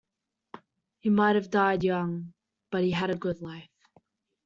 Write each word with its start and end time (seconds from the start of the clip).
He 0.97 1.11
might 1.11 1.35
have 1.35 1.51
died 1.51 1.83
young, 1.83 2.33
but 2.71 2.83
he 2.83 2.89
had 2.89 3.11
a 3.11 3.15
good 3.15 3.39
life. 3.39 3.69